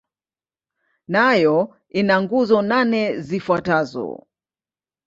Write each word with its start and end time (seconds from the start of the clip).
Nayo 1.13 1.55
ina 1.99 2.15
nguzo 2.23 2.57
nane 2.71 3.01
zifuatazo. 3.25 4.07